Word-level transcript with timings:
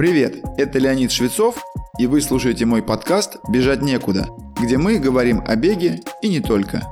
Привет, 0.00 0.42
это 0.56 0.78
Леонид 0.78 1.12
Швецов, 1.12 1.62
и 1.98 2.06
вы 2.06 2.22
слушаете 2.22 2.64
мой 2.64 2.82
подкаст 2.82 3.36
«Бежать 3.50 3.82
некуда», 3.82 4.28
где 4.58 4.78
мы 4.78 4.98
говорим 4.98 5.42
о 5.46 5.56
беге 5.56 6.00
и 6.22 6.30
не 6.30 6.40
только. 6.40 6.88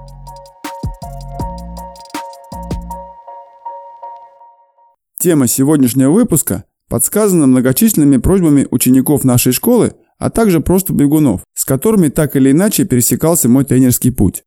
Тема 5.18 5.46
сегодняшнего 5.46 6.10
выпуска 6.10 6.64
подсказана 6.90 7.46
многочисленными 7.46 8.18
просьбами 8.18 8.68
учеников 8.70 9.24
нашей 9.24 9.52
школы, 9.52 9.94
а 10.18 10.28
также 10.28 10.60
просто 10.60 10.92
бегунов, 10.92 11.40
с 11.54 11.64
которыми 11.64 12.08
так 12.08 12.36
или 12.36 12.50
иначе 12.50 12.84
пересекался 12.84 13.48
мой 13.48 13.64
тренерский 13.64 14.12
путь. 14.12 14.42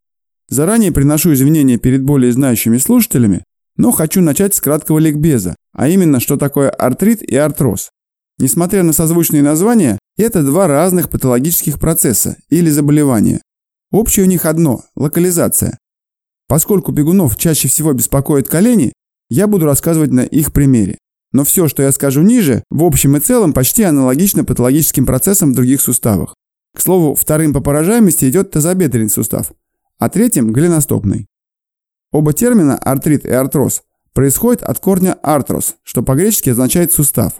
Заранее 0.50 0.92
приношу 0.92 1.34
извинения 1.34 1.80
перед 1.80 2.04
более 2.04 2.32
знающими 2.32 2.78
слушателями, 2.78 3.44
но 3.76 3.90
хочу 3.92 4.22
начать 4.22 4.54
с 4.54 4.62
краткого 4.62 5.00
ликбеза, 5.00 5.56
а 5.74 5.88
именно, 5.88 6.20
что 6.20 6.38
такое 6.38 6.70
артрит 6.70 7.24
и 7.24 7.36
артроз. 7.36 7.90
Несмотря 8.42 8.82
на 8.82 8.92
созвучные 8.92 9.44
названия, 9.44 10.00
это 10.18 10.42
два 10.42 10.66
разных 10.66 11.12
патологических 11.12 11.80
процесса 11.80 12.38
или 12.50 12.72
заболевания. 12.72 13.40
Общее 13.92 14.26
у 14.26 14.28
них 14.28 14.48
одно– 14.48 14.82
локализация. 14.96 15.78
Поскольку 16.48 16.92
бегунов 16.92 17.38
чаще 17.38 17.68
всего 17.68 17.94
беспокоят 17.94 18.48
колени, 18.48 18.94
я 19.30 19.46
буду 19.46 19.66
рассказывать 19.66 20.10
на 20.10 20.22
их 20.22 20.54
примере. 20.54 20.98
Но 21.32 21.44
все, 21.44 21.68
что 21.68 21.84
я 21.84 21.92
скажу 21.92 22.24
ниже, 22.24 22.64
в 22.72 22.84
общем 22.84 23.16
и 23.16 23.20
целом 23.20 23.54
почти 23.54 23.84
аналогично 23.84 24.44
патологическим 24.44 25.06
процессам 25.06 25.52
в 25.52 25.56
других 25.56 25.80
суставах. 25.80 26.34
К 26.76 26.82
слову, 26.82 27.14
вторым 27.14 27.54
по 27.54 27.62
поражаемости 27.62 28.28
идет 28.28 28.50
тазобедренный 28.50 29.12
сустав, 29.12 29.52
а 30.00 30.10
третьим– 30.10 30.52
голеностопный. 30.52 31.28
Оба 32.12 32.34
термина 32.34 32.76
артрит 32.76 33.24
и 33.24 33.30
артроз 33.30 33.84
происходят 34.14 34.64
от 34.64 34.80
корня 34.80 35.14
артрос, 35.22 35.76
что 35.84 36.02
по-гречески 36.02 36.50
означает 36.50 36.92
сустав. 36.92 37.34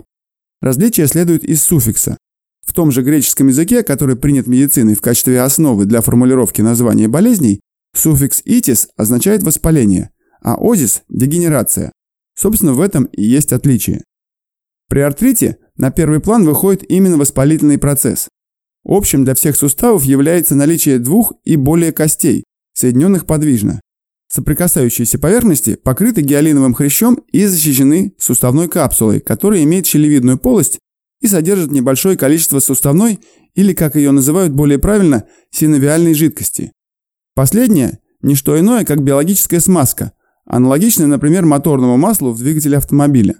Различие 0.62 1.08
следует 1.08 1.44
из 1.44 1.64
суффикса. 1.64 2.18
В 2.66 2.74
том 2.74 2.92
же 2.92 3.02
греческом 3.02 3.48
языке, 3.48 3.84
который 3.84 4.16
принят 4.16 4.48
медициной 4.48 4.94
в 4.94 5.02
качестве 5.02 5.42
основы 5.42 5.86
для 5.86 6.02
формулировки 6.02 6.62
названия 6.62 7.08
болезней, 7.08 7.62
суффикс 7.96 8.44
«itis» 8.46 8.88
означает 8.96 9.42
воспаление, 9.44 10.12
а 10.42 10.56
«озис»– 10.60 11.02
дегенерация. 11.10 11.92
Собственно, 12.36 12.74
в 12.74 12.82
этом 12.82 13.06
и 13.06 13.24
есть 13.24 13.52
отличие. 13.52 14.04
При 14.88 15.00
артрите 15.00 15.58
на 15.76 15.90
первый 15.92 16.20
план 16.20 16.46
выходит 16.46 16.90
именно 16.90 17.18
воспалительный 17.18 17.78
процесс. 17.78 18.30
Общим 18.86 19.24
для 19.24 19.36
всех 19.36 19.56
суставов 19.56 20.04
является 20.04 20.56
наличие 20.56 21.00
двух 21.00 21.34
и 21.44 21.56
более 21.56 21.92
костей, 21.92 22.44
соединенных 22.74 23.26
подвижно. 23.26 23.82
Соприкасающиеся 24.32 25.20
поверхности 25.20 25.76
покрыты 25.76 26.22
гиалиновым 26.22 26.74
хрящом 26.74 27.16
и 27.34 27.46
защищены 27.46 28.14
суставной 28.18 28.70
капсулой, 28.70 29.20
которая 29.20 29.62
имеет 29.64 29.86
щелевидную 29.86 30.38
полость 30.38 30.80
и 31.20 31.28
содержит 31.28 31.72
небольшое 31.72 32.16
количество 32.18 32.60
суставной, 32.60 33.20
или, 33.56 33.74
как 33.74 33.98
ее 33.98 34.12
называют 34.12 34.54
более 34.54 34.80
правильно, 34.80 35.26
синовиальной 35.50 36.14
жидкости. 36.14 36.72
Последняя– 37.36 38.00
не 38.22 38.36
что 38.36 38.58
иное, 38.58 38.86
как 38.86 39.04
биологическая 39.04 39.60
смазка, 39.60 40.14
аналогичная, 40.46 41.08
например, 41.08 41.46
моторному 41.46 41.98
маслу 41.98 42.32
в 42.32 42.40
двигателе 42.40 42.78
автомобиля. 42.78 43.36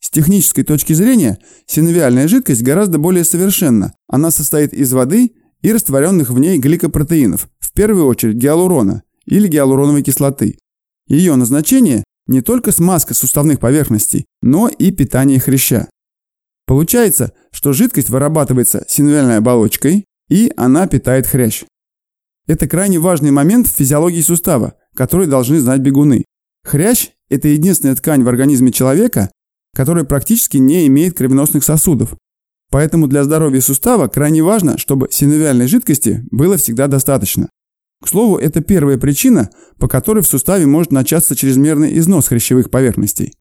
С 0.00 0.08
технической 0.08 0.64
точки 0.64 0.94
зрения, 0.94 1.38
синовиальная 1.66 2.26
жидкость 2.26 2.62
гораздо 2.62 2.98
более 2.98 3.24
совершенна. 3.24 3.92
Она 4.08 4.30
состоит 4.30 4.72
из 4.72 4.90
воды 4.94 5.32
и 5.60 5.72
растворенных 5.72 6.30
в 6.30 6.38
ней 6.38 6.58
гликопротеинов, 6.58 7.50
в 7.58 7.72
первую 7.72 8.06
очередь 8.06 8.36
гиалурона, 8.36 9.02
или 9.26 9.48
гиалуроновой 9.48 10.02
кислоты. 10.02 10.58
Ее 11.08 11.34
назначение 11.36 12.04
не 12.26 12.40
только 12.40 12.72
смазка 12.72 13.14
суставных 13.14 13.60
поверхностей, 13.60 14.26
но 14.42 14.68
и 14.68 14.90
питание 14.90 15.38
хряща. 15.38 15.88
Получается, 16.66 17.32
что 17.52 17.72
жидкость 17.72 18.10
вырабатывается 18.10 18.84
синовиальной 18.88 19.38
оболочкой, 19.38 20.04
и 20.28 20.52
она 20.56 20.88
питает 20.88 21.26
хрящ. 21.26 21.64
Это 22.48 22.68
крайне 22.68 22.98
важный 22.98 23.30
момент 23.30 23.68
в 23.68 23.72
физиологии 23.76 24.20
сустава, 24.20 24.74
который 24.94 25.26
должны 25.26 25.60
знать 25.60 25.80
бегуны. 25.80 26.24
Хрящ– 26.64 27.10
это 27.28 27.48
единственная 27.48 27.94
ткань 27.94 28.24
в 28.24 28.28
организме 28.28 28.72
человека, 28.72 29.30
которая 29.74 30.04
практически 30.04 30.56
не 30.56 30.86
имеет 30.88 31.16
кровеносных 31.16 31.62
сосудов. 31.62 32.16
Поэтому 32.70 33.06
для 33.06 33.22
здоровья 33.22 33.60
сустава 33.60 34.08
крайне 34.08 34.42
важно, 34.42 34.78
чтобы 34.78 35.08
синовиальной 35.10 35.68
жидкости 35.68 36.24
было 36.30 36.56
всегда 36.56 36.88
достаточно. 36.88 37.48
К 38.02 38.08
слову, 38.08 38.36
это 38.36 38.60
первая 38.60 38.98
причина, 38.98 39.50
по 39.78 39.88
которой 39.88 40.22
в 40.22 40.26
суставе 40.26 40.66
может 40.66 40.92
начаться 40.92 41.34
чрезмерный 41.34 41.98
износ 41.98 42.28
хрящевых 42.28 42.70
поверхностей. 42.70 43.32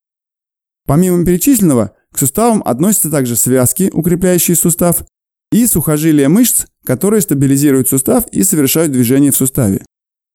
Помимо 0.86 1.26
перечисленного, 1.26 1.96
к 2.12 2.20
суставам 2.20 2.62
относятся 2.66 3.12
также 3.12 3.36
связки, 3.36 3.90
укрепляющие 3.92 4.56
сустав, 4.56 5.04
и 5.52 5.68
сухожилия 5.68 6.30
мышц, 6.30 6.66
которые 6.86 7.22
стабилизируют 7.22 7.88
сустав 7.88 8.28
и 8.32 8.44
совершают 8.44 8.92
движение 8.92 9.32
в 9.32 9.38
суставе. 9.38 9.86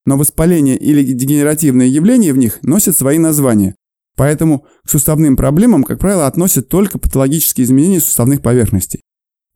Но 0.07 0.17
воспаление 0.17 0.77
или 0.77 1.03
дегенеративные 1.03 1.89
явления 1.89 2.33
в 2.33 2.39
них 2.39 2.59
носят 2.63 2.97
свои 2.97 3.19
названия, 3.19 3.75
поэтому 4.17 4.67
к 4.85 4.91
суставным 4.91 5.37
проблемам, 5.37 5.85
как 5.85 5.99
правило, 5.99 6.27
относят 6.27 6.69
только 6.69 6.99
патологические 6.99 7.65
изменения 7.65 8.01
суставных 8.01 8.43
поверхностей. 8.43 9.03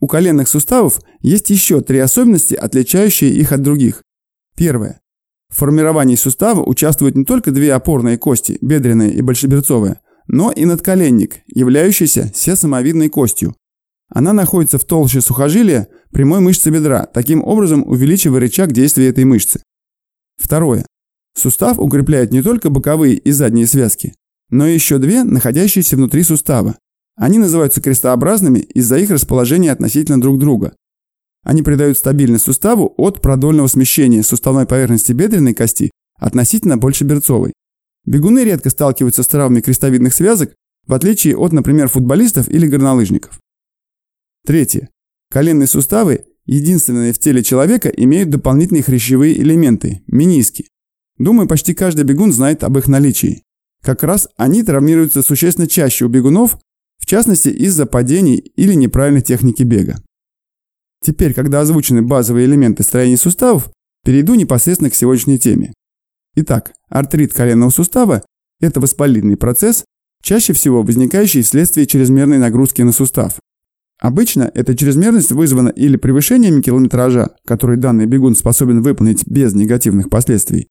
У 0.00 0.06
коленных 0.06 0.48
суставов 0.48 1.00
есть 1.20 1.50
еще 1.50 1.80
три 1.80 1.98
особенности, 1.98 2.54
отличающие 2.54 3.30
их 3.30 3.52
от 3.52 3.62
других. 3.62 4.02
Первое. 4.56 5.00
В 5.50 5.56
формировании 5.56 6.16
сустава 6.16 6.62
участвуют 6.62 7.16
не 7.16 7.24
только 7.24 7.50
две 7.50 7.72
опорные 7.74 8.18
кости, 8.18 8.58
бедренная 8.60 9.10
и 9.10 9.20
большеберцовая, 9.20 10.00
но 10.26 10.50
и 10.50 10.64
надколенник, 10.64 11.40
являющийся 11.46 12.32
сесомовидной 12.34 13.08
костью. 13.08 13.54
Она 14.08 14.32
находится 14.32 14.78
в 14.78 14.84
толще 14.84 15.20
сухожилия 15.20 15.88
прямой 16.12 16.40
мышцы 16.40 16.70
бедра, 16.70 17.06
таким 17.06 17.42
образом 17.42 17.82
увеличивая 17.86 18.40
рычаг 18.40 18.72
действия 18.72 19.08
этой 19.08 19.24
мышцы. 19.24 19.62
Второе. 20.36 20.86
Сустав 21.36 21.78
укрепляет 21.78 22.32
не 22.32 22.42
только 22.42 22.70
боковые 22.70 23.16
и 23.16 23.32
задние 23.32 23.66
связки, 23.66 24.14
но 24.50 24.66
еще 24.66 24.98
две, 24.98 25.24
находящиеся 25.24 25.96
внутри 25.96 26.22
сустава. 26.22 26.76
Они 27.16 27.38
называются 27.38 27.80
крестообразными 27.80 28.58
из-за 28.58 28.98
их 28.98 29.10
расположения 29.10 29.72
относительно 29.72 30.20
друг 30.20 30.38
друга. 30.38 30.74
Они 31.44 31.62
придают 31.62 31.98
стабильность 31.98 32.44
суставу 32.44 32.94
от 32.96 33.20
продольного 33.20 33.68
смещения 33.68 34.22
суставной 34.22 34.66
поверхности 34.66 35.12
бедренной 35.12 35.54
кости 35.54 35.90
относительно 36.18 36.78
больше 36.78 37.04
берцовой. 37.04 37.52
Бегуны 38.06 38.44
редко 38.44 38.70
сталкиваются 38.70 39.22
с 39.22 39.26
травмами 39.26 39.60
крестовидных 39.60 40.14
связок, 40.14 40.54
в 40.86 40.92
отличие 40.94 41.36
от, 41.36 41.52
например, 41.52 41.88
футболистов 41.88 42.48
или 42.48 42.66
горнолыжников. 42.66 43.38
Третье. 44.46 44.88
Коленные 45.30 45.66
суставы, 45.66 46.26
единственные 46.46 47.12
в 47.12 47.18
теле 47.18 47.42
человека, 47.42 47.88
имеют 47.88 48.30
дополнительные 48.30 48.82
хрящевые 48.82 49.38
элементы– 49.38 50.02
мениски. 50.06 50.68
Думаю, 51.18 51.48
почти 51.48 51.74
каждый 51.74 52.04
бегун 52.04 52.32
знает 52.32 52.64
об 52.64 52.76
их 52.76 52.88
наличии. 52.88 53.42
Как 53.82 54.02
раз 54.02 54.28
они 54.36 54.62
травмируются 54.62 55.22
существенно 55.22 55.66
чаще 55.66 56.06
у 56.06 56.08
бегунов, 56.08 56.58
в 56.98 57.06
частности 57.06 57.48
из-за 57.48 57.86
падений 57.86 58.36
или 58.36 58.74
неправильной 58.74 59.22
техники 59.22 59.62
бега. 59.62 60.02
Теперь, 61.04 61.34
когда 61.34 61.60
озвучены 61.60 62.00
базовые 62.00 62.46
элементы 62.46 62.82
строения 62.82 63.18
суставов, 63.18 63.70
перейду 64.06 64.34
непосредственно 64.36 64.88
к 64.88 64.94
сегодняшней 64.94 65.38
теме. 65.38 65.74
Итак, 66.34 66.72
артрит 66.88 67.34
коленного 67.34 67.68
сустава– 67.68 68.22
это 68.60 68.80
воспалительный 68.80 69.36
процесс, 69.36 69.84
чаще 70.22 70.54
всего 70.54 70.82
возникающий 70.82 71.42
вследствие 71.42 71.86
чрезмерной 71.86 72.38
нагрузки 72.38 72.80
на 72.80 72.92
сустав. 72.92 73.34
Обычно 74.00 74.50
эта 74.54 74.74
чрезмерность 74.74 75.30
вызвана 75.30 75.68
или 75.68 75.98
превышением 75.98 76.62
километража, 76.62 77.36
который 77.46 77.76
данный 77.76 78.06
бегун 78.06 78.34
способен 78.34 78.80
выполнить 78.80 79.26
без 79.26 79.54
негативных 79.54 80.08
последствий, 80.08 80.68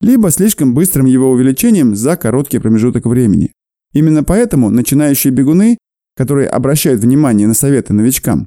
либо 0.00 0.30
слишком 0.30 0.74
быстрым 0.74 1.06
его 1.06 1.28
увеличением 1.32 1.96
за 1.96 2.16
короткий 2.16 2.60
промежуток 2.60 3.06
времени. 3.06 3.52
Именно 3.92 4.22
поэтому 4.22 4.70
начинающие 4.70 5.32
бегуны, 5.32 5.76
которые 6.16 6.48
обращают 6.48 7.00
внимание 7.00 7.48
на 7.48 7.54
советы 7.54 7.92
новичкам, 7.92 8.46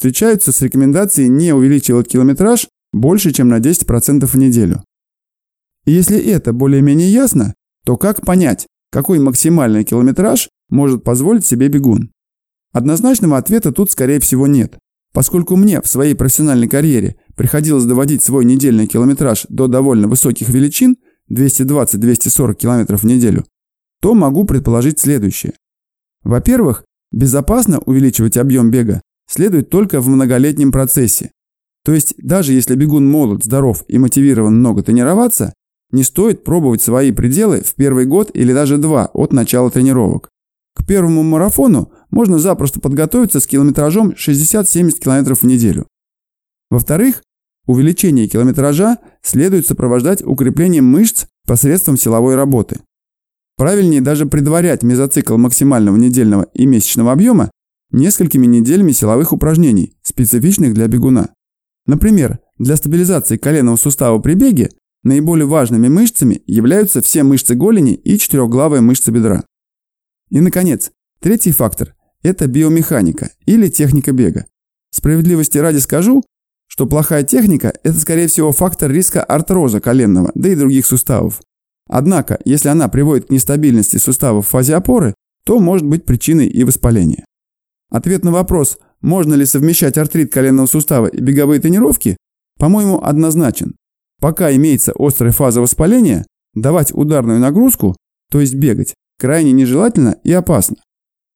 встречаются 0.00 0.50
с 0.50 0.62
рекомендацией 0.62 1.28
не 1.28 1.52
увеличивать 1.52 2.08
километраж 2.08 2.68
больше, 2.90 3.32
чем 3.32 3.48
на 3.48 3.58
10% 3.58 4.24
в 4.24 4.34
неделю. 4.34 4.82
Если 5.84 6.18
это 6.18 6.54
более-менее 6.54 7.12
ясно, 7.12 7.52
то 7.84 7.98
как 7.98 8.24
понять, 8.24 8.66
какой 8.90 9.18
максимальный 9.18 9.84
километраж 9.84 10.48
может 10.70 11.04
позволить 11.04 11.44
себе 11.44 11.68
бегун? 11.68 12.12
Однозначного 12.72 13.36
ответа 13.36 13.72
тут, 13.72 13.90
скорее 13.90 14.20
всего, 14.20 14.46
нет. 14.46 14.78
Поскольку 15.12 15.54
мне 15.56 15.82
в 15.82 15.86
своей 15.86 16.14
профессиональной 16.14 16.68
карьере 16.68 17.16
приходилось 17.36 17.84
доводить 17.84 18.22
свой 18.22 18.46
недельный 18.46 18.86
километраж 18.86 19.44
до 19.50 19.66
довольно 19.66 20.08
высоких 20.08 20.48
величин, 20.48 20.96
220-240 21.30 22.54
км 22.54 22.96
в 22.96 23.04
неделю, 23.04 23.44
то 24.00 24.14
могу 24.14 24.46
предположить 24.46 24.98
следующее. 24.98 25.52
Во-первых, 26.22 26.86
безопасно 27.12 27.80
увеличивать 27.80 28.38
объем 28.38 28.70
бега 28.70 29.02
следует 29.30 29.70
только 29.70 30.00
в 30.00 30.08
многолетнем 30.08 30.72
процессе. 30.72 31.30
То 31.84 31.94
есть 31.94 32.14
даже 32.18 32.52
если 32.52 32.74
бегун 32.74 33.08
молод, 33.08 33.44
здоров 33.44 33.84
и 33.88 33.96
мотивирован 33.98 34.58
много 34.58 34.82
тренироваться, 34.82 35.54
не 35.92 36.02
стоит 36.02 36.44
пробовать 36.44 36.82
свои 36.82 37.12
пределы 37.12 37.62
в 37.62 37.74
первый 37.74 38.06
год 38.06 38.30
или 38.34 38.52
даже 38.52 38.76
два 38.76 39.06
от 39.14 39.32
начала 39.32 39.70
тренировок. 39.70 40.28
К 40.74 40.86
первому 40.86 41.22
марафону 41.22 41.92
можно 42.10 42.38
запросто 42.38 42.80
подготовиться 42.80 43.40
с 43.40 43.46
километражом 43.46 44.10
60-70 44.10 44.98
км 44.98 45.34
в 45.34 45.42
неделю. 45.44 45.86
Во-вторых, 46.70 47.22
увеличение 47.66 48.28
километража 48.28 48.98
следует 49.22 49.66
сопровождать 49.66 50.22
укреплением 50.22 50.86
мышц 50.86 51.26
посредством 51.46 51.96
силовой 51.96 52.36
работы. 52.36 52.80
Правильнее 53.56 54.00
даже 54.00 54.26
предварять 54.26 54.82
мезоцикл 54.82 55.36
максимального 55.36 55.96
недельного 55.96 56.46
и 56.54 56.66
месячного 56.66 57.12
объема 57.12 57.50
несколькими 57.92 58.46
неделями 58.46 58.92
силовых 58.92 59.32
упражнений, 59.32 59.96
специфичных 60.02 60.74
для 60.74 60.86
бегуна. 60.88 61.30
Например, 61.86 62.38
для 62.58 62.76
стабилизации 62.76 63.36
коленного 63.36 63.76
сустава 63.76 64.18
при 64.18 64.34
беге 64.34 64.70
наиболее 65.02 65.46
важными 65.46 65.88
мышцами 65.88 66.42
являются 66.46 67.00
все 67.02 67.22
мышцы 67.22 67.54
голени 67.54 67.94
и 67.94 68.18
четырехглавая 68.18 68.80
мышца 68.80 69.10
бедра. 69.10 69.44
И, 70.30 70.40
наконец, 70.40 70.92
третий 71.20 71.52
фактор– 71.52 71.94
это 72.22 72.46
биомеханика 72.46 73.30
или 73.46 73.68
техника 73.68 74.12
бега. 74.12 74.46
Справедливости 74.90 75.58
ради 75.58 75.78
скажу, 75.78 76.22
что 76.66 76.86
плохая 76.86 77.24
техника– 77.24 77.72
это, 77.82 77.98
скорее 77.98 78.28
всего, 78.28 78.52
фактор 78.52 78.90
риска 78.90 79.24
артроза 79.24 79.80
коленного, 79.80 80.30
да 80.34 80.50
и 80.50 80.54
других 80.54 80.86
суставов. 80.86 81.40
Однако, 81.88 82.38
если 82.44 82.68
она 82.68 82.88
приводит 82.88 83.26
к 83.26 83.30
нестабильности 83.30 83.96
суставов 83.96 84.46
в 84.46 84.50
фазе 84.50 84.76
опоры, 84.76 85.14
то 85.44 85.58
может 85.58 85.86
быть 85.86 86.04
причиной 86.04 86.46
и 86.46 86.62
воспаления. 86.62 87.24
Ответ 87.90 88.24
на 88.24 88.30
вопрос, 88.30 88.78
можно 89.00 89.34
ли 89.34 89.44
совмещать 89.44 89.98
артрит 89.98 90.32
коленного 90.32 90.66
сустава 90.66 91.06
и 91.06 91.20
беговые 91.20 91.60
тренировки, 91.60 92.16
по-моему, 92.58 93.02
однозначен. 93.02 93.74
Пока 94.20 94.54
имеется 94.54 94.92
острая 94.96 95.32
фаза 95.32 95.60
воспаления, 95.60 96.26
давать 96.54 96.92
ударную 96.92 97.40
нагрузку, 97.40 97.96
то 98.30 98.40
есть 98.40 98.54
бегать, 98.54 98.94
крайне 99.18 99.52
нежелательно 99.52 100.16
и 100.24 100.32
опасно. 100.32 100.76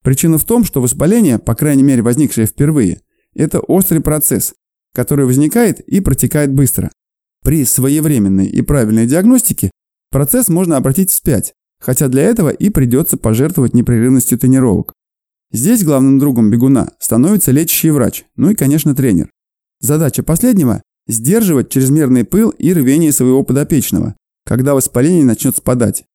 Причина 0.02 0.38
в 0.38 0.44
том, 0.44 0.64
что 0.64 0.82
воспаление, 0.82 1.38
по 1.38 1.54
крайней 1.54 1.82
мере 1.82 2.02
возникшее 2.02 2.46
впервые, 2.46 3.00
это 3.34 3.58
острый 3.60 4.00
процесс, 4.00 4.54
который 4.94 5.24
возникает 5.24 5.80
и 5.80 6.00
протекает 6.00 6.52
быстро. 6.52 6.92
При 7.42 7.64
своевременной 7.64 8.46
и 8.46 8.62
правильной 8.62 9.06
диагностике 9.06 9.70
процесс 10.10 10.48
можно 10.48 10.76
обратить 10.76 11.10
вспять, 11.10 11.54
хотя 11.80 12.08
для 12.08 12.22
этого 12.22 12.50
и 12.50 12.68
придется 12.68 13.16
пожертвовать 13.16 13.74
непрерывностью 13.74 14.38
тренировок. 14.38 14.92
Здесь 15.54 15.84
главным 15.84 16.18
другом 16.18 16.50
бегуна 16.50 16.90
становится 16.98 17.52
лечащий 17.52 17.90
врач, 17.90 18.24
ну 18.34 18.50
и, 18.50 18.56
конечно, 18.56 18.92
тренер. 18.92 19.30
Задача 19.78 20.24
последнего– 20.24 20.82
сдерживать 21.06 21.70
чрезмерный 21.70 22.24
пыл 22.24 22.50
и 22.50 22.72
рвение 22.72 23.12
своего 23.12 23.44
подопечного, 23.44 24.16
когда 24.44 24.74
воспаление 24.74 25.24
начнет 25.24 25.56
спадать. 25.56 26.06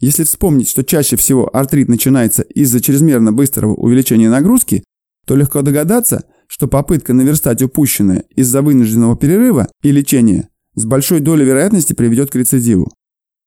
Если 0.00 0.22
вспомнить, 0.24 0.68
что 0.68 0.84
чаще 0.84 1.16
всего 1.16 1.48
артрит 1.56 1.88
начинается 1.88 2.42
из-за 2.42 2.82
чрезмерно 2.82 3.32
быстрого 3.32 3.72
увеличения 3.74 4.28
нагрузки, 4.28 4.84
то 5.26 5.34
легко 5.34 5.62
догадаться, 5.62 6.26
что 6.46 6.68
попытка 6.68 7.14
наверстать 7.14 7.62
упущенное 7.62 8.24
из-за 8.36 8.60
вынужденного 8.60 9.16
перерыва 9.16 9.68
и 9.82 9.92
лечения 9.92 10.50
с 10.74 10.84
большой 10.84 11.20
долей 11.20 11.46
вероятности 11.46 11.94
приведет 11.94 12.30
к 12.30 12.34
рецидиву. 12.34 12.92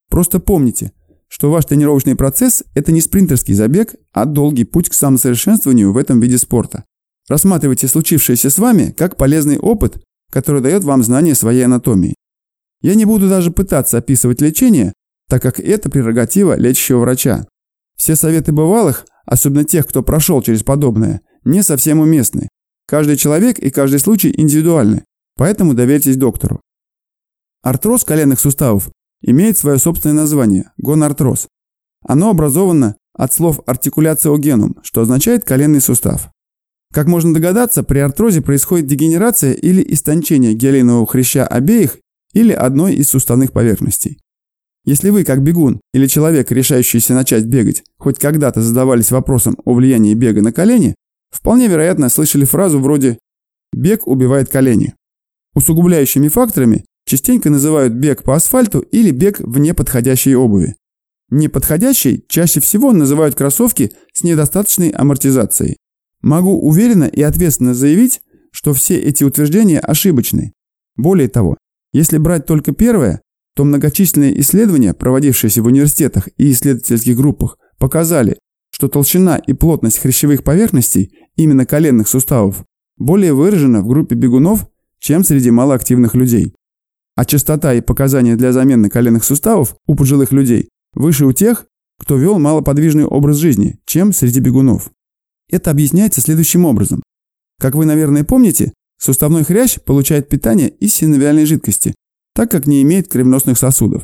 Просто 0.09 0.39
помните, 0.39 0.93
что 1.31 1.49
ваш 1.49 1.63
тренировочный 1.63 2.17
процесс– 2.17 2.61
это 2.75 2.91
не 2.91 2.99
спринтерский 2.99 3.53
забег, 3.53 3.95
а 4.11 4.25
долгий 4.25 4.65
путь 4.65 4.89
к 4.89 4.93
самосовершенствованию 4.93 5.93
в 5.93 5.97
этом 5.97 6.19
виде 6.19 6.37
спорта. 6.37 6.83
Рассматривайте 7.29 7.87
случившееся 7.87 8.49
с 8.49 8.59
вами 8.59 8.93
как 8.97 9.15
полезный 9.15 9.57
опыт, 9.57 10.03
который 10.29 10.61
дает 10.61 10.83
вам 10.83 11.03
знание 11.03 11.33
своей 11.33 11.63
анатомии. 11.63 12.15
Я 12.81 12.95
не 12.95 13.05
буду 13.05 13.29
даже 13.29 13.49
пытаться 13.49 13.97
описывать 13.97 14.41
лечение, 14.41 14.91
так 15.29 15.41
как 15.41 15.61
это 15.61 15.89
прерогатива 15.89 16.57
лечащего 16.57 16.99
врача. 16.99 17.47
Все 17.95 18.17
советы 18.17 18.51
бывалых, 18.51 19.05
особенно 19.25 19.63
тех, 19.63 19.87
кто 19.87 20.03
прошел 20.03 20.41
через 20.41 20.63
подобное, 20.63 21.21
не 21.45 21.63
совсем 21.63 21.99
уместны. 21.99 22.49
Каждый 22.87 23.15
человек 23.15 23.57
и 23.57 23.69
каждый 23.69 23.99
случай 23.99 24.33
индивидуальны, 24.35 25.05
поэтому 25.37 25.75
доверьтесь 25.75 26.17
доктору. 26.17 26.59
Артроз 27.63 28.03
коленных 28.03 28.41
суставов 28.41 28.89
имеет 29.21 29.57
свое 29.57 29.77
собственное 29.77 30.15
название– 30.15 30.71
гонартроз. 30.77 31.47
Оно 32.05 32.29
образовано 32.29 32.95
от 33.13 33.33
слов 33.33 33.59
артикуляциогенум, 33.65 34.77
что 34.83 35.01
означает 35.01 35.43
коленный 35.43 35.81
сустав. 35.81 36.29
Как 36.93 37.07
можно 37.07 37.33
догадаться, 37.33 37.83
при 37.83 37.99
артрозе 37.99 38.41
происходит 38.41 38.87
дегенерация 38.87 39.53
или 39.53 39.85
истончение 39.93 40.53
гиалинового 40.53 41.07
хряща 41.07 41.47
обеих 41.47 41.97
или 42.33 42.51
одной 42.51 42.95
из 42.95 43.09
суставных 43.09 43.53
поверхностей. 43.53 44.19
Если 44.83 45.09
вы, 45.09 45.23
как 45.23 45.43
бегун 45.43 45.79
или 45.93 46.07
человек, 46.07 46.51
решающийся 46.51 47.13
начать 47.13 47.45
бегать, 47.45 47.83
хоть 47.97 48.17
когда-то 48.17 48.61
задавались 48.61 49.11
вопросом 49.11 49.55
о 49.63 49.73
влиянии 49.73 50.15
бега 50.15 50.41
на 50.41 50.51
колени, 50.51 50.95
вполне 51.29 51.67
вероятно 51.67 52.09
слышали 52.09 52.45
фразу 52.45 52.79
вроде 52.79 53.19
«бег 53.71 54.07
убивает 54.07 54.49
колени». 54.49 54.95
Усугубляющими 55.53 56.29
факторами 56.29 56.85
частенько 57.05 57.49
называют 57.49 57.93
бег 57.93 58.23
по 58.23 58.35
асфальту 58.35 58.79
или 58.79 59.11
бег 59.11 59.39
в 59.39 59.57
неподходящей 59.57 60.35
обуви. 60.35 60.75
Неподходящей 61.29 62.25
чаще 62.27 62.59
всего 62.59 62.91
называют 62.91 63.35
кроссовки 63.35 63.91
с 64.13 64.23
недостаточной 64.23 64.89
амортизацией. 64.89 65.77
Могу 66.21 66.59
уверенно 66.59 67.05
и 67.05 67.21
ответственно 67.21 67.73
заявить, 67.73 68.21
что 68.51 68.73
все 68.73 68.99
эти 68.99 69.23
утверждения 69.23 69.79
ошибочны. 69.79 70.53
Более 70.95 71.29
того, 71.29 71.57
если 71.93 72.17
брать 72.17 72.45
только 72.45 72.73
первое, 72.73 73.21
то 73.55 73.63
многочисленные 73.63 74.39
исследования, 74.41 74.93
проводившиеся 74.93 75.61
в 75.61 75.65
университетах 75.65 76.29
и 76.37 76.51
исследовательских 76.51 77.15
группах, 77.15 77.57
показали, 77.77 78.37
что 78.71 78.87
толщина 78.87 79.37
и 79.37 79.53
плотность 79.53 79.99
хрящевых 79.99 80.43
поверхностей 80.43 81.13
именно 81.35 81.65
коленных 81.65 82.07
суставов 82.07 82.65
более 82.97 83.33
выражена 83.33 83.81
в 83.81 83.87
группе 83.87 84.15
бегунов, 84.15 84.67
чем 84.99 85.23
среди 85.23 85.49
малоактивных 85.49 86.13
людей. 86.13 86.53
А 87.21 87.25
частота 87.25 87.75
и 87.75 87.81
показания 87.81 88.35
для 88.35 88.51
замены 88.51 88.89
коленных 88.89 89.23
суставов 89.23 89.75
у 89.85 89.93
пожилых 89.93 90.31
людей 90.31 90.69
выше 90.95 91.27
у 91.27 91.33
тех, 91.33 91.67
кто 91.99 92.17
вел 92.17 92.39
малоподвижный 92.39 93.05
образ 93.05 93.37
жизни, 93.37 93.79
чем 93.85 94.11
среди 94.11 94.39
бегунов. 94.39 94.89
Это 95.47 95.69
объясняется 95.69 96.19
следующим 96.19 96.65
образом. 96.65 97.03
Как 97.59 97.75
вы, 97.75 97.85
наверное, 97.85 98.23
помните, 98.23 98.73
суставной 98.97 99.43
хрящ 99.43 99.79
получает 99.79 100.29
питание 100.29 100.69
из 100.69 100.95
синовиальной 100.95 101.45
жидкости, 101.45 101.93
так 102.33 102.49
как 102.49 102.65
не 102.65 102.81
имеет 102.81 103.07
кровеносных 103.07 103.59
сосудов. 103.59 104.03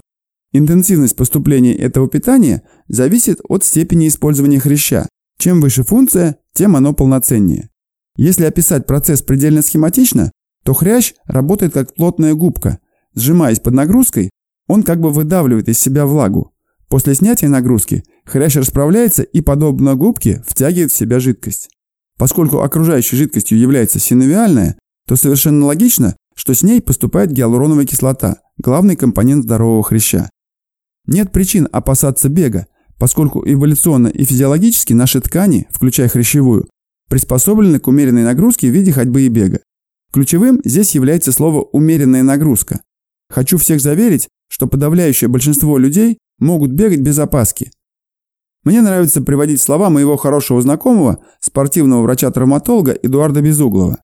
Интенсивность 0.54 1.16
поступления 1.16 1.74
этого 1.74 2.08
питания 2.08 2.62
зависит 2.88 3.40
от 3.50 3.64
степени 3.64 4.10
использования 4.10 4.60
хряща. 4.60 5.10
Чем 5.40 5.60
выше 5.60 5.82
функция, 5.82 6.38
тем 6.54 6.76
оно 6.76 6.94
полноценнее. 6.94 7.72
Если 8.16 8.44
описать 8.44 8.86
процесс 8.86 9.24
предельно 9.24 9.64
схематично, 9.64 10.32
то 10.64 10.76
хрящ 10.76 11.16
работает 11.26 11.74
как 11.74 11.96
плотная 11.96 12.36
губка. 12.36 12.78
Сжимаясь 13.18 13.60
под 13.60 13.74
нагрузкой, 13.74 14.30
он 14.68 14.84
как 14.84 15.00
бы 15.00 15.10
выдавливает 15.10 15.68
из 15.70 15.80
себя 15.80 16.06
влагу. 16.06 16.54
После 16.88 17.16
снятия 17.16 17.50
нагрузки 17.50 18.04
хрящ 18.26 18.58
расправляется 18.58 19.24
и, 19.24 19.42
подобно 19.42 19.96
губке, 19.96 20.44
втягивает 20.48 20.92
в 20.92 20.96
себя 20.96 21.20
жидкость. 21.20 21.72
Поскольку 22.20 22.60
окружающей 22.60 23.16
жидкостью 23.16 23.58
является 23.58 23.98
синовиальная, 23.98 24.78
то 25.08 25.16
совершенно 25.16 25.66
логично, 25.66 26.16
что 26.36 26.54
с 26.54 26.62
ней 26.62 26.80
поступает 26.80 27.32
гиалуроновая 27.32 27.88
кислота, 27.88 28.38
главный 28.60 28.96
компонент 28.96 29.46
здорового 29.46 29.82
хряща. 29.82 30.30
Нет 31.08 31.32
причин 31.32 31.68
опасаться 31.72 32.30
бега, 32.30 32.68
поскольку 33.00 33.44
эволюционно 33.50 34.10
и 34.10 34.26
физиологически 34.26 34.94
наши 34.94 35.22
ткани, 35.22 35.66
включая 35.72 36.08
хрящевую, 36.08 36.70
приспособлены 37.10 37.80
к 37.80 37.88
умеренной 37.88 38.24
нагрузке 38.24 38.70
в 38.70 38.74
виде 38.76 38.92
ходьбы 38.92 39.24
и 39.24 39.30
бега. 39.30 39.62
Ключевым 40.14 40.62
здесь 40.64 40.94
является 40.94 41.32
слово 41.32 41.64
«умеренная 41.64 42.22
нагрузка». 42.22 42.82
Хочу 43.30 43.58
всех 43.58 43.82
заверить, 43.82 44.30
что 44.50 44.68
подавляющее 44.68 45.28
большинство 45.28 45.78
людей 45.78 46.18
могут 46.40 46.72
бегать 46.72 47.02
без 47.02 47.20
опаски. 47.20 47.72
Мне 48.64 48.82
нравится 48.82 49.22
приводить 49.22 49.62
слова 49.62 49.90
моего 49.90 50.18
хорошего 50.18 50.62
знакомого, 50.62 51.24
спортивного 51.40 52.02
врача-травматолога 52.04 52.92
Эдуарда 52.92 53.42
Безуглова. 53.42 54.02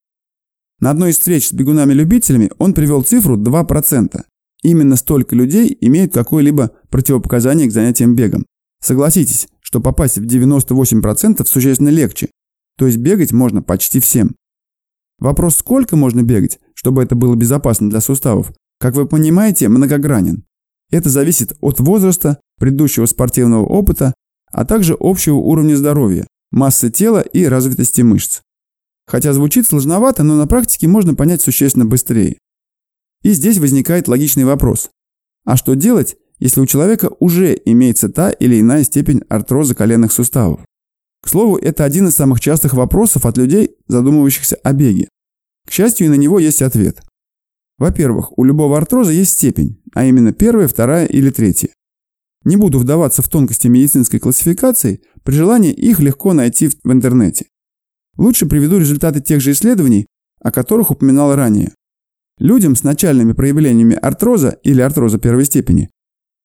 На 0.79 0.91
одной 0.91 1.11
из 1.11 1.17
встреч 1.17 1.49
с 1.49 1.53
бегунами-любителями 1.53 2.51
он 2.57 2.73
привел 2.73 3.03
цифру 3.03 3.37
2%. 3.37 4.21
Именно 4.63 4.95
столько 4.95 5.35
людей 5.35 5.77
имеют 5.81 6.13
какое-либо 6.13 6.71
противопоказание 6.89 7.67
к 7.67 7.73
занятиям 7.73 8.15
бегом. 8.15 8.45
Согласитесь, 8.81 9.47
что 9.61 9.81
попасть 9.81 10.17
в 10.17 10.25
98% 10.25 11.45
существенно 11.45 11.89
легче, 11.89 12.29
то 12.77 12.85
есть 12.85 12.97
бегать 12.97 13.31
можно 13.31 13.61
почти 13.61 13.99
всем. 13.99 14.35
Вопрос, 15.19 15.57
сколько 15.57 15.95
можно 15.95 16.23
бегать, 16.23 16.59
чтобы 16.73 17.03
это 17.03 17.15
было 17.15 17.35
безопасно 17.35 17.89
для 17.89 18.01
суставов, 18.01 18.51
как 18.83 18.95
вы 18.95 19.07
понимаете, 19.07 19.69
многогранен. 19.69 20.43
Это 20.91 21.09
зависит 21.09 21.53
от 21.61 21.79
возраста, 21.79 22.41
предыдущего 22.59 23.05
спортивного 23.05 23.63
опыта, 23.63 24.13
а 24.51 24.65
также 24.65 24.97
общего 24.99 25.37
уровня 25.37 25.77
здоровья, 25.77 26.27
массы 26.51 26.89
тела 26.89 27.21
и 27.21 27.45
развитости 27.45 28.01
мышц. 28.01 28.41
Хотя 29.07 29.31
звучит 29.31 29.67
сложновато, 29.67 30.23
но 30.23 30.35
на 30.35 30.47
практике 30.47 30.89
можно 30.89 31.15
понять 31.15 31.41
существенно 31.41 31.85
быстрее. 31.85 32.39
И 33.21 33.31
здесь 33.31 33.57
возникает 33.57 34.09
логичный 34.09 34.43
вопрос. 34.43 34.89
А 35.45 35.55
что 35.55 35.75
делать, 35.75 36.17
если 36.39 36.59
у 36.59 36.65
человека 36.65 37.09
уже 37.21 37.57
имеется 37.63 38.09
та 38.09 38.31
или 38.31 38.59
иная 38.59 38.83
степень 38.83 39.21
артроза 39.29 39.75
коленных 39.75 40.11
суставов? 40.11 40.59
К 41.21 41.29
слову, 41.29 41.55
это 41.55 41.85
один 41.85 42.09
из 42.09 42.15
самых 42.15 42.41
частых 42.41 42.73
вопросов 42.73 43.25
от 43.25 43.37
людей, 43.37 43.77
задумывающихся 43.87 44.57
о 44.57 44.73
беге. 44.73 45.07
К 45.65 45.71
счастью, 45.71 46.07
и 46.07 46.09
на 46.09 46.15
него 46.15 46.37
есть 46.37 46.61
ответ. 46.61 47.01
Во-первых, 47.77 48.37
у 48.37 48.43
любого 48.43 48.77
артроза 48.77 49.11
есть 49.11 49.31
степень, 49.31 49.81
а 49.93 50.05
именно 50.05 50.31
первая, 50.31 50.67
вторая 50.67 51.05
или 51.05 51.29
третья. 51.29 51.69
Не 52.45 52.57
буду 52.57 52.79
вдаваться 52.79 53.21
в 53.21 53.29
тонкости 53.29 53.67
медицинской 53.67 54.19
классификации, 54.19 55.01
при 55.23 55.33
желании 55.33 55.71
их 55.71 55.99
легко 55.99 56.33
найти 56.33 56.67
в 56.67 56.91
интернете. 56.91 57.47
Лучше 58.17 58.45
приведу 58.45 58.77
результаты 58.77 59.21
тех 59.21 59.41
же 59.41 59.51
исследований, 59.51 60.05
о 60.41 60.51
которых 60.51 60.91
упоминал 60.91 61.35
ранее. 61.35 61.73
Людям 62.37 62.75
с 62.75 62.83
начальными 62.83 63.31
проявлениями 63.33 63.95
артроза 63.95 64.57
или 64.63 64.81
артроза 64.81 65.17
первой 65.17 65.45
степени 65.45 65.89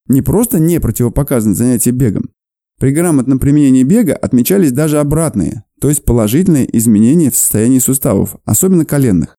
не 0.06 0.22
просто 0.22 0.58
не 0.58 0.80
противопоказаны 0.80 1.54
занятия 1.54 1.90
бегом. 1.90 2.30
При 2.78 2.92
грамотном 2.92 3.38
применении 3.38 3.82
бега 3.82 4.14
отмечались 4.14 4.72
даже 4.72 5.00
обратные, 5.00 5.64
то 5.80 5.88
есть 5.88 6.04
положительные 6.04 6.76
изменения 6.76 7.30
в 7.30 7.36
состоянии 7.36 7.80
суставов, 7.80 8.36
особенно 8.44 8.84
коленных. 8.84 9.36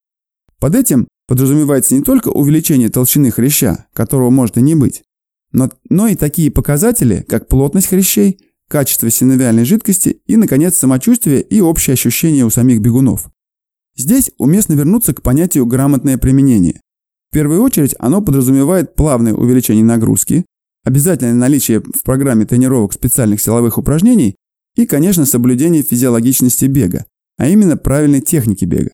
Под 0.59 0.75
этим 0.75 1.07
подразумевается 1.29 1.93
не 1.93 2.01
только 2.01 2.29
увеличение 2.29 2.89
толщины 2.89 3.29
хряща, 3.29 3.85
которого 3.93 4.31
может 4.31 4.57
и 4.57 4.63
не 4.63 4.73
быть, 4.73 5.03
но, 5.51 5.69
но 5.87 6.07
и 6.07 6.15
такие 6.15 6.49
показатели, 6.49 7.23
как 7.29 7.47
плотность 7.47 7.85
хрящей, 7.85 8.39
качество 8.67 9.11
синовиальной 9.11 9.63
жидкости 9.63 10.21
и, 10.25 10.37
наконец, 10.37 10.75
самочувствие 10.77 11.43
и 11.43 11.61
общее 11.61 11.93
ощущение 11.93 12.45
у 12.45 12.49
самих 12.49 12.81
бегунов. 12.81 13.29
Здесь 13.95 14.31
уместно 14.39 14.73
вернуться 14.73 15.13
к 15.13 15.21
понятию 15.21 15.67
«грамотное 15.67 16.17
применение». 16.17 16.81
В 17.29 17.33
первую 17.35 17.61
очередь 17.61 17.93
оно 17.99 18.23
подразумевает 18.23 18.95
плавное 18.95 19.35
увеличение 19.35 19.83
нагрузки, 19.83 20.47
обязательное 20.83 21.35
наличие 21.35 21.81
в 21.81 22.01
программе 22.03 22.47
тренировок 22.47 22.93
специальных 22.93 23.39
силовых 23.39 23.77
упражнений 23.77 24.35
и, 24.75 24.87
конечно, 24.87 25.27
соблюдение 25.27 25.83
физиологичности 25.83 26.65
бега, 26.65 27.05
а 27.37 27.47
именно 27.47 27.77
правильной 27.77 28.21
техники 28.21 28.65
бега. 28.65 28.89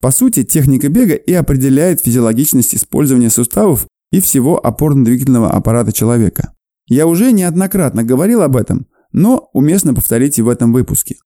По 0.00 0.10
сути, 0.10 0.44
техника 0.44 0.88
бега 0.88 1.14
и 1.14 1.32
определяет 1.32 2.00
физиологичность 2.00 2.74
использования 2.74 3.30
суставов 3.30 3.86
и 4.12 4.20
всего 4.20 4.64
опорно-двигательного 4.64 5.50
аппарата 5.50 5.92
человека. 5.92 6.52
Я 6.86 7.06
уже 7.06 7.32
неоднократно 7.32 8.04
говорил 8.04 8.42
об 8.42 8.56
этом, 8.56 8.86
но 9.12 9.50
уместно 9.52 9.94
повторить 9.94 10.38
и 10.38 10.42
в 10.42 10.48
этом 10.48 10.72
выпуске. 10.72 11.16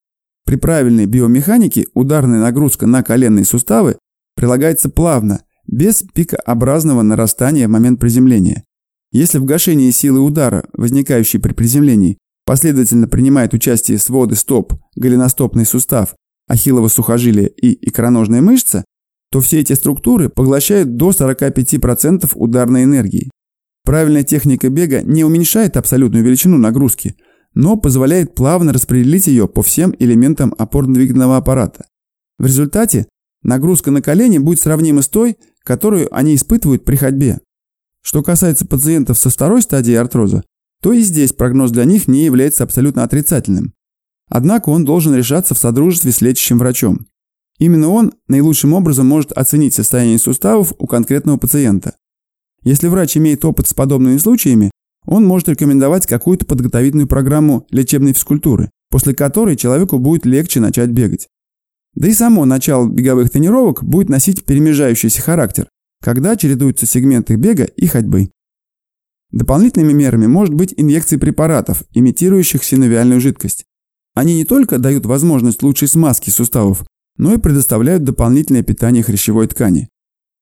При 0.45 0.57
правильной 0.57 1.07
биомеханике 1.07 1.87
ударная 1.95 2.41
нагрузка 2.41 2.87
на 2.87 3.03
коленные 3.03 3.45
суставы 3.45 3.99
прилагается 4.35 4.89
плавно, 4.89 5.43
без 5.67 6.03
пикообразного 6.15 7.03
нарастания 7.03 7.69
в 7.69 7.71
момент 7.71 8.01
приземления. 8.01 8.65
Если 9.13 9.39
в 9.39 9.45
гашении 9.45 9.91
силы 9.91 10.21
удара, 10.21 10.65
возникающей 10.73 11.39
при 11.39 11.53
приземлении, 11.53 12.19
последовательно 12.45 13.07
принимает 13.07 13.55
участие 13.55 13.99
своды 13.99 14.35
стоп, 14.35 14.75
голеностопный 14.97 15.67
сустав, 15.67 16.15
ахиллово 16.49 16.89
сухожилие 16.89 17.49
и 17.49 17.89
икроножная 17.89 18.43
мышца, 18.43 18.85
то 19.31 19.41
все 19.41 19.61
эти 19.61 19.73
структуры 19.73 20.29
поглощают 20.29 20.97
до 20.97 21.11
45% 21.11 22.31
ударной 22.35 22.85
энергии. 22.85 23.31
Правильная 23.85 24.23
техника 24.23 24.69
бега 24.69 25.03
не 25.03 25.25
уменьшает 25.25 25.77
абсолютную 25.77 26.25
величину 26.25 26.59
нагрузки, 26.59 27.17
но 27.55 27.77
позволяет 27.77 28.35
плавно 28.35 28.73
распределить 28.73 29.27
ее 29.27 29.49
по 29.49 29.63
всем 29.63 29.95
элементам 29.99 30.55
опорно-двигательного 30.57 31.37
аппарата. 31.37 31.87
В 32.39 32.47
результате 32.47 33.07
нагрузка 33.43 33.91
на 33.91 34.03
колени 34.03 34.39
будет 34.39 34.61
сравнима 34.61 35.03
с 35.03 35.09
той, 35.09 35.37
которую 35.65 36.15
они 36.15 36.35
испытывают 36.35 36.85
при 36.85 36.97
ходьбе. 36.97 37.41
Что 38.03 38.23
касается 38.23 38.67
пациентов 38.67 39.19
со 39.19 39.31
второй 39.31 39.63
стадией 39.63 39.99
артроза, 39.99 40.43
то 40.83 40.93
и 40.93 41.01
здесь 41.01 41.33
прогноз 41.33 41.71
для 41.71 41.85
них 41.85 42.09
не 42.09 42.25
является 42.25 42.65
абсолютно 42.65 43.05
отрицательным. 43.05 43.75
Однако 44.35 44.71
он 44.71 44.87
должен 44.87 45.15
решаться 45.15 45.55
в 45.55 45.59
содружестве 45.59 46.11
с 46.11 46.23
лечащим 46.23 46.57
врачом. 46.57 47.07
Именно 47.59 47.89
он 47.91 48.15
наилучшим 48.29 48.73
образом 48.73 49.07
может 49.07 49.31
оценить 49.33 49.75
состояние 49.75 50.19
суставов 50.19 50.73
у 50.79 50.87
конкретного 50.87 51.37
пациента. 51.37 51.97
Если 52.65 52.89
врач 52.89 53.15
имеет 53.19 53.45
опыт 53.45 53.69
с 53.69 53.75
подобными 53.75 54.17
случаями, 54.17 54.71
он 55.05 55.27
может 55.27 55.51
рекомендовать 55.51 56.07
какую-то 56.07 56.47
подготовительную 56.47 57.09
программу 57.09 57.67
лечебной 57.69 58.15
физкультуры, 58.15 58.71
после 58.89 59.15
которой 59.15 59.55
человеку 59.55 59.99
будет 59.99 60.25
легче 60.25 60.61
начать 60.61 60.89
бегать. 60.89 61.29
Да 61.95 62.09
и 62.09 62.15
само 62.15 62.47
начало 62.47 62.89
беговых 62.89 63.29
тренировок 63.29 63.85
будет 63.85 64.09
носить 64.09 64.47
перемежающийся 64.47 65.21
характер, 65.21 65.69
когда 66.03 66.37
чередуются 66.37 66.87
сегменты 66.87 67.37
бега 67.37 67.65
и 67.65 67.87
ходьбы. 67.87 68.31
Дополнительными 69.31 69.93
мерами 69.93 70.27
может 70.27 70.55
быть 70.55 70.73
инъекции 70.75 71.19
препаратов, 71.19 71.85
имитирующих 71.93 72.65
синовиальную 72.65 73.21
жидкость. 73.21 73.67
Они 74.15 74.35
не 74.35 74.45
только 74.45 74.79
дают 74.79 75.07
возможность 75.07 75.63
лучшей 75.63 75.89
смазки 75.89 76.31
суставов, 76.31 76.85
но 77.17 77.35
и 77.35 77.39
предоставляют 77.39 78.05
дополнительное 78.05 78.63
питание 78.63 79.03
хрящевой 79.03 79.47
ткани. 79.47 79.89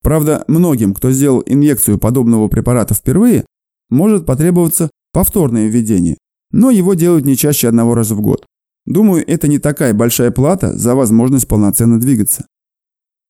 Правда, 0.03 0.45
многим, 0.49 0.95
кто 0.95 1.11
сделал 1.13 1.43
инъекцию 1.45 1.99
подобного 1.99 2.49
препарата 2.49 2.95
впервые, 2.95 3.45
может 3.91 4.27
потребоваться 4.27 4.91
повторное 5.13 5.69
введение, 5.69 6.17
но 6.53 6.71
его 6.71 6.95
делают 6.95 7.25
не 7.25 7.37
чаще 7.37 7.69
одного 7.69 7.95
раза 7.95 8.15
в 8.15 8.21
год. 8.21 8.47
Думаю, 8.87 9.25
это 9.27 9.47
не 9.47 9.59
такая 9.59 9.93
большая 9.93 10.31
плата 10.31 10.77
за 10.77 10.95
возможность 10.95 11.47
полноценно 11.47 12.01
двигаться. 12.01 12.47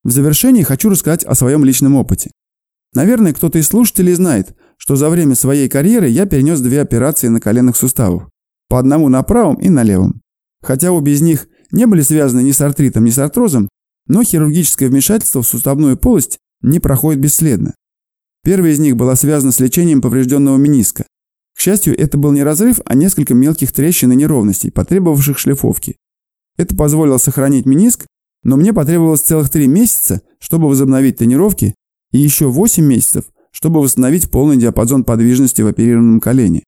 В 0.04 0.10
завершении 0.10 0.62
хочу 0.62 0.88
рассказать 0.88 1.24
о 1.24 1.34
своем 1.34 1.64
личном 1.64 1.96
опыте. 1.96 2.30
Наверное, 2.94 3.34
кто-то 3.34 3.58
из 3.58 3.66
слушателей 3.66 4.14
знает, 4.14 4.56
что 4.76 4.96
за 4.96 5.10
время 5.10 5.34
своей 5.34 5.68
карьеры 5.68 6.08
я 6.08 6.26
перенес 6.26 6.60
две 6.60 6.80
операции 6.80 7.28
на 7.28 7.40
коленных 7.40 7.76
суставах. 7.76 8.28
По 8.68 8.78
одному 8.78 9.08
на 9.08 9.22
правом 9.22 9.56
и 9.56 9.68
на 9.68 9.82
левом. 9.82 10.19
Хотя 10.62 10.92
обе 10.92 11.12
из 11.12 11.20
них 11.20 11.48
не 11.70 11.86
были 11.86 12.02
связаны 12.02 12.42
ни 12.42 12.52
с 12.52 12.60
артритом, 12.60 13.04
ни 13.04 13.10
с 13.10 13.18
артрозом, 13.18 13.68
но 14.06 14.22
хирургическое 14.22 14.88
вмешательство 14.88 15.42
в 15.42 15.46
суставную 15.46 15.96
полость 15.96 16.38
не 16.62 16.80
проходит 16.80 17.20
бесследно. 17.20 17.74
Первая 18.42 18.72
из 18.72 18.78
них 18.78 18.96
была 18.96 19.16
связана 19.16 19.52
с 19.52 19.60
лечением 19.60 20.00
поврежденного 20.00 20.56
мениска. 20.56 21.04
К 21.56 21.60
счастью, 21.60 21.98
это 21.98 22.16
был 22.16 22.32
не 22.32 22.42
разрыв, 22.42 22.80
а 22.84 22.94
несколько 22.94 23.34
мелких 23.34 23.72
трещин 23.72 24.12
и 24.12 24.16
неровностей, 24.16 24.72
потребовавших 24.72 25.38
шлифовки. 25.38 25.96
Это 26.56 26.74
позволило 26.74 27.18
сохранить 27.18 27.66
мениск, 27.66 28.06
но 28.42 28.56
мне 28.56 28.72
потребовалось 28.72 29.20
целых 29.20 29.50
три 29.50 29.66
месяца, 29.66 30.22
чтобы 30.38 30.68
возобновить 30.68 31.18
тренировки, 31.18 31.74
и 32.12 32.18
еще 32.18 32.48
8 32.48 32.84
месяцев, 32.84 33.26
чтобы 33.52 33.80
восстановить 33.80 34.30
полный 34.30 34.56
диапазон 34.56 35.04
подвижности 35.04 35.62
в 35.62 35.66
оперированном 35.66 36.20
колене. 36.20 36.64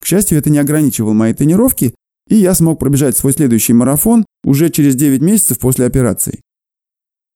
К 0.00 0.06
счастью, 0.06 0.38
это 0.38 0.50
не 0.50 0.58
ограничивало 0.58 1.12
мои 1.12 1.32
тренировки, 1.32 1.94
и 2.28 2.36
я 2.36 2.54
смог 2.54 2.78
пробежать 2.78 3.16
свой 3.16 3.32
следующий 3.32 3.72
марафон 3.72 4.24
уже 4.44 4.70
через 4.70 4.94
9 4.94 5.20
месяцев 5.20 5.58
после 5.58 5.86
операции. 5.86 6.40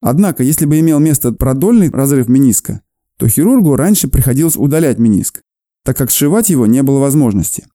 Однако, 0.01 0.43
если 0.43 0.65
бы 0.65 0.79
имел 0.79 1.01
место 1.01 1.33
продольный 1.33 1.91
разрыв 1.91 2.29
мениска, 2.29 2.83
то 3.19 3.29
хирургу 3.29 3.77
раньше 3.77 4.09
приходилось 4.09 4.57
удалять 4.57 4.99
мениск, 4.99 5.41
так 5.85 5.97
как 5.97 6.11
сшивать 6.11 6.51
его 6.51 6.67
не 6.67 6.83
было 6.83 7.01
возможности. 7.01 7.67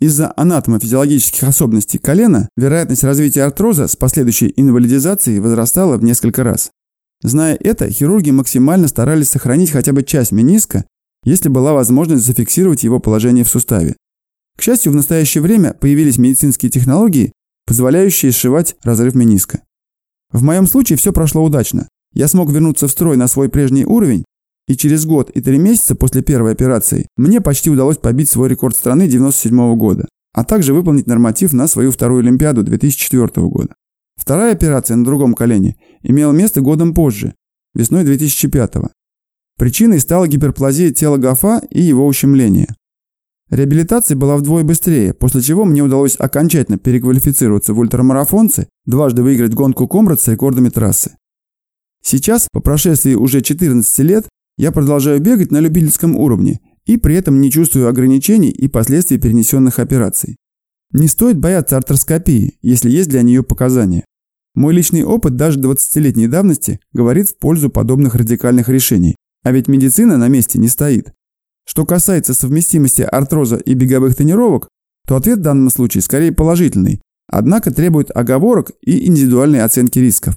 Из-за 0.00 0.32
анатомо-физиологических 0.34 1.44
особенностей 1.44 1.98
колена 1.98 2.48
вероятность 2.56 3.04
развития 3.04 3.42
артроза 3.42 3.86
с 3.86 3.96
последующей 3.96 4.50
инвалидизацией 4.56 5.40
возрастала 5.40 5.98
в 5.98 6.04
несколько 6.04 6.42
раз. 6.42 6.70
Зная 7.22 7.54
это, 7.60 7.90
хирурги 7.90 8.30
максимально 8.30 8.88
старались 8.88 9.28
сохранить 9.28 9.70
хотя 9.70 9.92
бы 9.92 10.02
часть 10.02 10.32
мениска, 10.32 10.86
если 11.24 11.50
была 11.50 11.74
возможность 11.74 12.24
зафиксировать 12.24 12.82
его 12.82 12.98
положение 12.98 13.44
в 13.44 13.48
суставе. 13.50 13.96
К 14.60 14.62
счастью, 14.62 14.92
в 14.92 14.94
настоящее 14.94 15.40
время 15.40 15.72
появились 15.72 16.18
медицинские 16.18 16.70
технологии, 16.70 17.32
позволяющие 17.66 18.30
сшивать 18.30 18.76
разрыв 18.82 19.14
мениска. 19.14 19.62
В 20.30 20.42
моем 20.42 20.66
случае 20.66 20.98
все 20.98 21.14
прошло 21.14 21.42
удачно. 21.42 21.88
Я 22.12 22.28
смог 22.28 22.50
вернуться 22.50 22.86
в 22.86 22.90
строй 22.90 23.16
на 23.16 23.26
свой 23.26 23.48
прежний 23.48 23.86
уровень, 23.86 24.22
и 24.68 24.76
через 24.76 25.06
год 25.06 25.30
и 25.30 25.40
три 25.40 25.56
месяца 25.56 25.94
после 25.94 26.20
первой 26.20 26.52
операции 26.52 27.08
мне 27.16 27.40
почти 27.40 27.70
удалось 27.70 27.96
побить 27.96 28.28
свой 28.28 28.50
рекорд 28.50 28.76
страны 28.76 29.04
1997 29.04 29.78
года, 29.78 30.06
а 30.34 30.44
также 30.44 30.74
выполнить 30.74 31.06
норматив 31.06 31.54
на 31.54 31.66
свою 31.66 31.90
вторую 31.90 32.20
Олимпиаду 32.20 32.62
2004 32.62 33.46
года. 33.48 33.74
Вторая 34.16 34.52
операция 34.52 34.98
на 34.98 35.06
другом 35.06 35.32
колене 35.32 35.76
имела 36.02 36.32
место 36.32 36.60
годом 36.60 36.92
позже, 36.92 37.32
весной 37.72 38.04
2005 38.04 38.76
-го. 38.76 38.90
Причиной 39.56 40.00
стала 40.00 40.28
гиперплазия 40.28 40.90
тела 40.90 41.16
Гафа 41.16 41.62
и 41.70 41.80
его 41.80 42.06
ущемление. 42.06 42.74
Реабилитация 43.50 44.16
была 44.16 44.36
вдвое 44.36 44.62
быстрее, 44.62 45.12
после 45.12 45.42
чего 45.42 45.64
мне 45.64 45.82
удалось 45.82 46.14
окончательно 46.18 46.78
переквалифицироваться 46.78 47.74
в 47.74 47.80
ультрамарафонцы, 47.80 48.68
дважды 48.86 49.22
выиграть 49.22 49.54
гонку 49.54 49.88
Комрад 49.88 50.20
с 50.20 50.28
рекордами 50.28 50.68
трассы. 50.68 51.16
Сейчас, 52.02 52.48
по 52.52 52.60
прошествии 52.60 53.14
уже 53.14 53.42
14 53.42 53.98
лет, 54.00 54.28
я 54.56 54.70
продолжаю 54.70 55.20
бегать 55.20 55.50
на 55.50 55.58
любительском 55.58 56.16
уровне 56.16 56.60
и 56.86 56.96
при 56.96 57.16
этом 57.16 57.40
не 57.40 57.50
чувствую 57.50 57.88
ограничений 57.88 58.50
и 58.50 58.68
последствий 58.68 59.18
перенесенных 59.18 59.78
операций. 59.80 60.36
Не 60.92 61.08
стоит 61.08 61.38
бояться 61.38 61.76
артроскопии, 61.76 62.58
если 62.62 62.90
есть 62.90 63.08
для 63.08 63.22
нее 63.22 63.42
показания. 63.42 64.04
Мой 64.54 64.74
личный 64.74 65.04
опыт 65.04 65.36
даже 65.36 65.60
20-летней 65.60 66.26
давности 66.26 66.80
говорит 66.92 67.28
в 67.28 67.38
пользу 67.38 67.70
подобных 67.70 68.14
радикальных 68.14 68.68
решений, 68.68 69.16
а 69.42 69.52
ведь 69.52 69.68
медицина 69.68 70.16
на 70.18 70.28
месте 70.28 70.58
не 70.58 70.68
стоит. 70.68 71.12
Что 71.70 71.86
касается 71.86 72.34
совместимости 72.34 73.02
артроза 73.02 73.54
и 73.54 73.74
беговых 73.74 74.16
тренировок, 74.16 74.68
то 75.06 75.14
ответ 75.14 75.38
в 75.38 75.42
данном 75.42 75.70
случае 75.70 76.02
скорее 76.02 76.32
положительный, 76.32 77.00
однако 77.28 77.72
требует 77.72 78.10
оговорок 78.10 78.72
и 78.80 79.06
индивидуальной 79.06 79.62
оценки 79.62 80.00
рисков. 80.00 80.36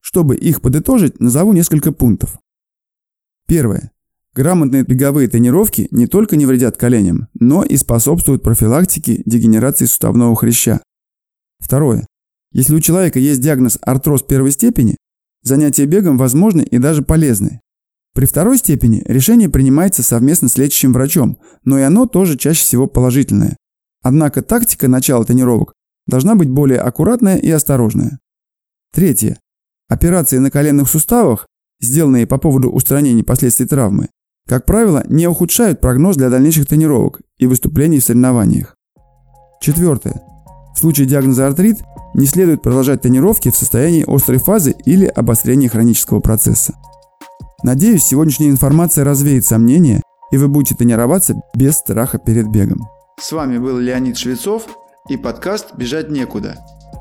Чтобы 0.00 0.34
их 0.34 0.60
подытожить, 0.60 1.20
назову 1.20 1.52
несколько 1.52 1.92
пунктов. 1.92 2.36
Первое. 3.46 3.92
Грамотные 4.34 4.82
беговые 4.82 5.28
тренировки 5.28 5.86
не 5.92 6.08
только 6.08 6.34
не 6.34 6.46
вредят 6.46 6.76
коленям, 6.76 7.28
но 7.38 7.62
и 7.62 7.76
способствуют 7.76 8.42
профилактике 8.42 9.22
дегенерации 9.24 9.84
суставного 9.84 10.34
хряща. 10.34 10.82
Второе. 11.60 12.08
Если 12.50 12.74
у 12.74 12.80
человека 12.80 13.20
есть 13.20 13.40
диагноз 13.40 13.78
артроз 13.82 14.24
первой 14.24 14.50
степени, 14.50 14.96
занятия 15.44 15.86
бегом 15.86 16.18
возможны 16.18 16.62
и 16.62 16.78
даже 16.78 17.02
полезны. 17.02 17.61
При 18.14 18.26
второй 18.26 18.58
степени 18.58 19.02
решение 19.06 19.48
принимается 19.48 20.02
совместно 20.02 20.48
с 20.48 20.58
лечащим 20.58 20.92
врачом, 20.92 21.38
но 21.64 21.78
и 21.78 21.82
оно 21.82 22.06
тоже 22.06 22.36
чаще 22.36 22.62
всего 22.62 22.86
положительное. 22.86 23.56
Однако 24.02 24.42
тактика 24.42 24.88
начала 24.88 25.24
тренировок 25.24 25.72
должна 26.06 26.34
быть 26.34 26.50
более 26.50 26.80
аккуратная 26.80 27.36
и 27.36 27.50
осторожная. 27.50 28.18
Третье. 28.92 29.38
Операции 29.88 30.38
на 30.38 30.50
коленных 30.50 30.88
суставах, 30.88 31.46
сделанные 31.80 32.26
по 32.26 32.38
поводу 32.38 32.70
устранения 32.70 33.24
последствий 33.24 33.66
травмы, 33.66 34.08
как 34.48 34.66
правило, 34.66 35.04
не 35.08 35.28
ухудшают 35.28 35.80
прогноз 35.80 36.16
для 36.16 36.28
дальнейших 36.28 36.66
тренировок 36.66 37.20
и 37.38 37.46
выступлений 37.46 38.00
в 38.00 38.04
соревнованиях. 38.04 38.74
Четвертое. 39.60 40.20
В 40.74 40.78
случае 40.78 41.06
диагноза 41.06 41.46
артрит 41.46 41.78
не 42.14 42.26
следует 42.26 42.62
продолжать 42.62 43.02
тренировки 43.02 43.50
в 43.50 43.56
состоянии 43.56 44.04
острой 44.06 44.38
фазы 44.38 44.74
или 44.84 45.06
обострения 45.06 45.68
хронического 45.68 46.20
процесса. 46.20 46.74
Надеюсь, 47.64 48.02
сегодняшняя 48.02 48.50
информация 48.50 49.04
развеет 49.04 49.44
сомнения, 49.44 50.02
и 50.32 50.36
вы 50.36 50.48
будете 50.48 50.74
тренироваться 50.74 51.40
без 51.54 51.76
страха 51.76 52.18
перед 52.18 52.48
бегом. 52.48 52.88
С 53.20 53.30
вами 53.30 53.58
был 53.58 53.78
Леонид 53.78 54.18
Швецов 54.18 54.66
и 55.08 55.16
подкаст 55.16 55.76
«Бежать 55.76 56.10
некуда». 56.10 56.56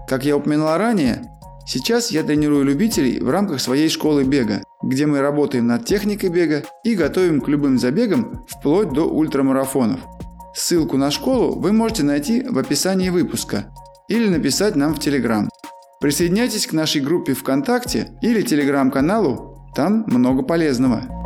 Как 0.08 0.24
я 0.24 0.38
упоминал 0.38 0.78
ранее, 0.78 1.24
сейчас 1.66 2.12
я 2.12 2.22
тренирую 2.22 2.64
любителей 2.64 3.20
в 3.20 3.32
рамках 3.32 3.60
своей 3.60 3.90
школы 3.90 4.24
бега, 4.24 4.62
где 4.84 5.08
мы 5.08 5.22
работаем 5.22 5.66
над 5.66 5.86
техникой 5.86 6.30
бега 6.30 6.64
и 6.84 6.94
готовим 6.94 7.42
к 7.42 7.48
любым 7.48 7.80
забегам 7.80 8.46
вплоть 8.48 8.94
до 8.94 9.10
ультрамарафонов. 9.10 10.02
Ссылку 10.54 10.96
на 10.96 11.10
школу 11.10 11.60
вы 11.60 11.72
можете 11.72 12.04
найти 12.04 12.44
в 12.48 12.60
описании 12.60 13.10
выпуска 13.10 13.74
или 14.08 14.30
написать 14.30 14.76
нам 14.76 14.94
в 14.94 15.00
Телеграм. 15.00 15.50
Присоединяйтесь 16.00 16.68
к 16.68 16.74
нашей 16.74 17.02
группе 17.02 17.34
ВКонтакте 17.34 18.10
или 18.22 18.44
Телеграм-каналу 18.44 19.51
там 19.74 20.04
много 20.08 20.44
полезного. 20.44 21.21